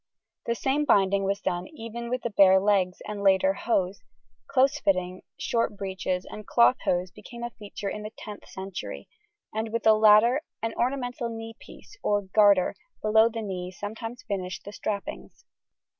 The 0.47 0.55
same 0.55 0.83
binding 0.83 1.25
was 1.25 1.41
done 1.41 1.67
even 1.67 2.09
with 2.09 2.23
the 2.23 2.31
bare 2.31 2.59
legs 2.59 3.03
and 3.07 3.21
later 3.21 3.53
hose: 3.53 4.01
close 4.47 4.79
fitting 4.79 5.21
short 5.37 5.77
breeches 5.77 6.25
and 6.25 6.47
cloth 6.47 6.77
hose 6.85 7.11
became 7.11 7.43
a 7.43 7.51
feature 7.51 7.87
in 7.87 8.01
the 8.01 8.09
10th 8.09 8.47
century, 8.47 9.07
and 9.53 9.71
with 9.71 9.83
the 9.83 9.93
latter 9.93 10.41
an 10.63 10.73
ornamental 10.73 11.29
knee 11.29 11.55
piece 11.59 11.99
or 12.01 12.23
garter 12.23 12.73
below 13.03 13.29
the 13.29 13.43
knee 13.43 13.69
sometimes 13.69 14.23
finished 14.23 14.63
the 14.65 14.73
strappings. 14.73 15.45